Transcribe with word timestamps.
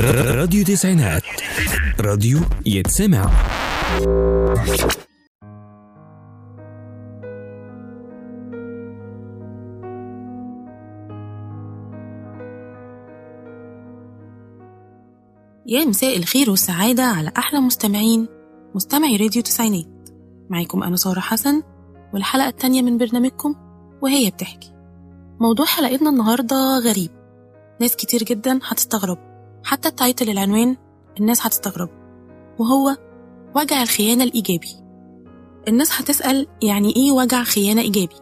راديو 0.00 0.64
تسعينات. 0.64 1.22
راديو 2.00 2.38
يتسمع. 2.66 3.30
يا 15.66 15.84
مساء 15.84 16.16
الخير 16.16 16.50
والسعادة 16.50 17.02
على 17.02 17.32
أحلى 17.38 17.60
مستمعين 17.60 18.28
مستمعي 18.74 19.16
راديو 19.16 19.42
تسعينات. 19.42 20.08
معاكم 20.50 20.82
أنا 20.82 20.96
سارة 20.96 21.20
حسن 21.20 21.62
والحلقة 22.14 22.48
التانية 22.48 22.82
من 22.82 22.98
برنامجكم 22.98 23.54
وهي 24.02 24.30
بتحكي. 24.30 24.72
موضوع 25.40 25.66
حلقتنا 25.66 26.10
النهاردة 26.10 26.78
غريب. 26.78 27.10
ناس 27.80 27.96
كتير 27.96 28.22
جدا 28.22 28.60
هتستغرب. 28.64 29.29
حتى 29.64 29.88
التايتل 29.88 30.30
العنوان 30.30 30.76
الناس 31.20 31.46
هتستغرب 31.46 31.88
وهو 32.58 32.96
وجع 33.56 33.82
الخيانة 33.82 34.24
الإيجابي. 34.24 34.68
الناس 35.68 36.00
هتسأل 36.00 36.46
يعني 36.62 36.96
إيه 36.96 37.12
وجع 37.12 37.42
خيانة 37.42 37.82
إيجابي؟ 37.82 38.14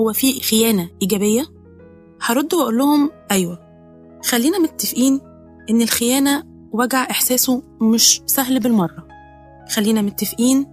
هو 0.00 0.12
في 0.12 0.40
خيانة 0.40 0.90
إيجابية؟ 1.02 1.46
هرد 2.22 2.54
وأقول 2.54 2.78
لهم 2.78 3.10
أيوة. 3.30 3.58
خلينا 4.24 4.58
متفقين 4.58 5.20
إن 5.70 5.82
الخيانة 5.82 6.42
وجع 6.72 7.02
إحساسه 7.10 7.62
مش 7.82 8.22
سهل 8.26 8.60
بالمرة. 8.60 9.08
خلينا 9.74 10.02
متفقين 10.02 10.66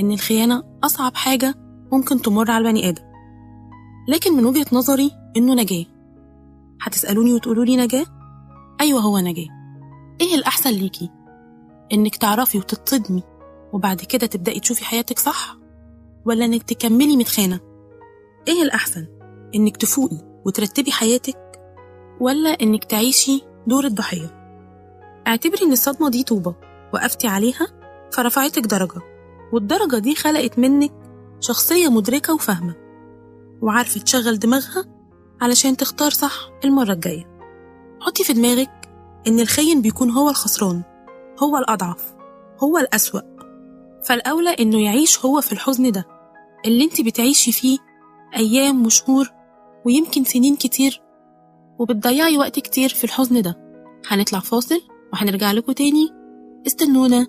إن 0.00 0.10
الخيانة 0.12 0.62
أصعب 0.84 1.14
حاجة 1.16 1.54
ممكن 1.92 2.22
تمر 2.22 2.50
على 2.50 2.68
البني 2.68 2.88
آدم. 2.88 3.02
لكن 4.08 4.32
من 4.32 4.44
وجهة 4.44 4.66
نظري 4.72 5.10
إنه 5.36 5.54
نجاة. 5.54 5.84
هتسألوني 6.82 7.32
وتقولوا 7.34 7.64
لي 7.64 7.76
نجاة؟ 7.76 8.04
أيوة 8.80 9.00
هو 9.00 9.18
نجاة 9.18 9.48
إيه 10.20 10.34
الأحسن 10.34 10.70
ليكي؟ 10.70 11.10
إنك 11.92 12.16
تعرفي 12.16 12.58
وتتصدمي 12.58 13.22
وبعد 13.72 14.00
كده 14.00 14.26
تبدأي 14.26 14.60
تشوفي 14.60 14.84
حياتك 14.84 15.18
صح؟ 15.18 15.56
ولا 16.26 16.44
إنك 16.44 16.62
تكملي 16.62 17.16
متخانة؟ 17.16 17.60
إيه 18.48 18.62
الأحسن؟ 18.62 19.06
إنك 19.54 19.76
تفوقي 19.76 20.40
وترتبي 20.46 20.92
حياتك 20.92 21.38
ولا 22.20 22.50
إنك 22.50 22.84
تعيشي 22.84 23.42
دور 23.66 23.84
الضحية؟ 23.84 24.40
اعتبري 25.26 25.62
إن 25.64 25.72
الصدمة 25.72 26.10
دي 26.10 26.22
طوبة 26.22 26.54
وقفتي 26.94 27.28
عليها 27.28 27.66
فرفعتك 28.12 28.62
درجة 28.66 29.00
والدرجة 29.52 29.98
دي 29.98 30.14
خلقت 30.14 30.58
منك 30.58 30.92
شخصية 31.40 31.88
مدركة 31.88 32.34
وفاهمة 32.34 32.74
وعارفة 33.62 34.00
تشغل 34.00 34.38
دماغها 34.38 34.84
علشان 35.40 35.76
تختار 35.76 36.10
صح 36.10 36.50
المرة 36.64 36.92
الجاية 36.92 37.39
حطي 38.10 38.24
في 38.24 38.32
دماغك 38.32 38.88
إن 39.26 39.40
الخاين 39.40 39.82
بيكون 39.82 40.10
هو 40.10 40.30
الخسران 40.30 40.82
هو 41.42 41.58
الأضعف 41.58 42.14
هو 42.58 42.78
الأسوأ. 42.78 43.20
فالأولى 44.04 44.50
إنه 44.50 44.82
يعيش 44.84 45.24
هو 45.24 45.40
في 45.40 45.52
الحزن 45.52 45.92
ده 45.92 46.04
اللي 46.66 46.84
أنت 46.84 47.00
بتعيشي 47.00 47.52
فيه 47.52 47.78
أيام 48.36 48.86
وشهور 48.86 49.30
ويمكن 49.86 50.24
سنين 50.24 50.56
كتير 50.56 51.02
وبتضيعي 51.78 52.38
وقت 52.38 52.58
كتير 52.58 52.88
في 52.88 53.04
الحزن 53.04 53.42
ده. 53.42 53.58
هنطلع 54.08 54.38
فاصل 54.38 54.80
وهنرجع 55.12 55.52
لكم 55.52 55.72
تاني. 55.72 56.08
استنونا. 56.66 57.26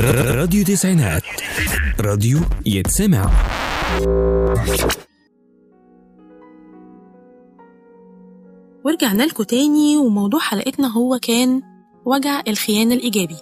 راديو 0.00 0.64
تسعينات. 0.64 1.22
راديو 2.00 2.38
يتسمع. 2.66 3.30
ورجعنا 8.84 9.22
لكم 9.22 9.42
تاني 9.42 9.96
وموضوع 9.96 10.40
حلقتنا 10.40 10.88
هو 10.92 11.18
كان 11.22 11.62
وجع 12.06 12.42
الخيانة 12.48 12.94
الإيجابي. 12.94 13.36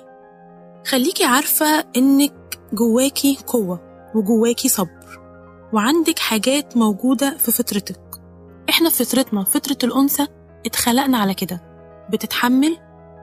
خليكي 0.86 1.24
عارفة 1.24 1.84
إنك 1.96 2.60
جواكي 2.72 3.38
قوة 3.46 3.80
وجواكي 4.14 4.68
صبر 4.68 5.20
وعندك 5.72 6.18
حاجات 6.18 6.76
موجودة 6.76 7.36
في 7.38 7.52
فطرتك. 7.52 8.00
إحنا 8.70 8.90
في 8.90 9.04
فطرتنا 9.04 9.44
فطرة 9.44 9.78
الأنثى 9.84 10.26
اتخلقنا 10.66 11.18
على 11.18 11.34
كده 11.34 11.62
بتتحمل 12.12 12.76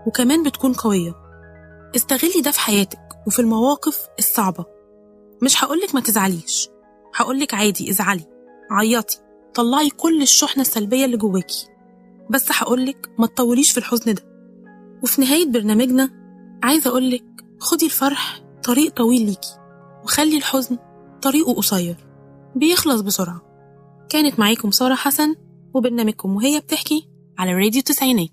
وكمان 0.07 0.43
بتكون 0.43 0.73
قوية. 0.73 1.13
استغلي 1.95 2.41
ده 2.45 2.51
في 2.51 2.59
حياتك. 2.59 3.08
وفي 3.27 3.39
المواقف 3.39 4.07
الصعبة. 4.19 4.65
مش 5.43 5.63
هقولك 5.63 5.95
ما 5.95 6.01
تزعليش. 6.01 6.69
هقولك 7.15 7.53
عادي 7.53 7.89
ازعلي 7.89 8.25
عيطي 8.71 9.17
طلعي 9.53 9.89
كل 9.89 10.21
الشحنة 10.21 10.61
السلبية 10.61 11.05
اللي 11.05 11.17
جواكي. 11.17 11.67
بس 12.29 12.45
هقولك 12.51 13.09
ما 13.19 13.27
تطوليش 13.27 13.71
في 13.71 13.77
الحزن 13.77 14.13
ده. 14.13 14.23
وفي 15.03 15.21
نهاية 15.21 15.45
برنامجنا 15.45 16.09
عايزة 16.63 16.89
أقولك 16.89 17.23
خدي 17.59 17.85
الفرح 17.85 18.41
طريق 18.63 18.93
طويل 18.93 19.25
ليكي 19.25 19.59
وخلي 20.03 20.37
الحزن 20.37 20.77
طريقه 21.21 21.53
قصير. 21.53 21.95
بيخلص 22.55 23.01
بسرعة. 23.01 23.41
كانت 24.09 24.39
معاكم 24.39 24.71
سارة 24.71 24.95
حسن 24.95 25.35
وبرنامجكم 25.73 26.35
وهي 26.35 26.59
بتحكي 26.59 27.09
على 27.37 27.53
راديو 27.53 27.81
تسعينات. 27.81 28.29